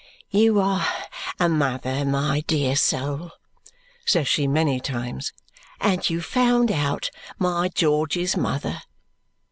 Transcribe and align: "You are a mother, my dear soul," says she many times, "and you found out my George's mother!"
"You 0.31 0.59
are 0.59 0.87
a 1.39 1.47
mother, 1.47 2.03
my 2.05 2.41
dear 2.47 2.75
soul," 2.75 3.33
says 4.03 4.27
she 4.27 4.47
many 4.47 4.79
times, 4.79 5.31
"and 5.79 6.09
you 6.09 6.21
found 6.23 6.71
out 6.71 7.11
my 7.37 7.69
George's 7.69 8.35
mother!" 8.35 8.81